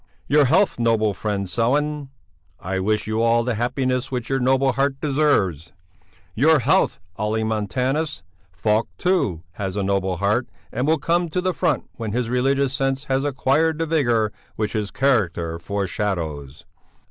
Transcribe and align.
Your 0.25 0.45
health, 0.45 0.79
noble 0.79 1.13
friend 1.13 1.45
Sellén! 1.45 2.09
I 2.59 2.79
wish 2.79 3.05
you 3.05 3.21
all 3.21 3.43
the 3.43 3.53
happiness 3.53 4.11
which 4.11 4.29
your 4.29 4.39
noble 4.39 4.71
heart 4.71 4.99
deserves! 4.99 5.73
Your 6.33 6.57
health, 6.57 6.97
Olle 7.19 7.43
Montanus! 7.45 8.23
Falk, 8.51 8.87
too, 8.97 9.43
has 9.61 9.75
a 9.75 9.83
noble 9.83 10.17
heart, 10.17 10.47
and 10.71 10.87
will 10.87 10.97
come 10.97 11.29
to 11.29 11.39
the 11.39 11.53
front 11.53 11.87
when 11.97 12.13
his 12.13 12.31
religious 12.31 12.73
sense 12.73 13.03
has 13.03 13.23
acquired 13.23 13.77
the 13.77 13.85
vigour 13.85 14.33
which 14.55 14.73
his 14.73 14.89
character 14.89 15.59
foreshadows. 15.59 16.65